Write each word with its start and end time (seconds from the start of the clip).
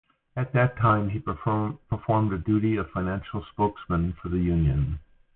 At 0.35 0.51
that 0.53 0.77
time 0.77 1.09
he 1.11 1.19
performed 1.19 1.77
a 1.99 2.37
duty 2.39 2.75
of 2.75 2.89
financial 2.89 3.43
spokesman 3.51 4.13
for 4.13 4.29
the 4.29 4.39
Union. 4.39 4.97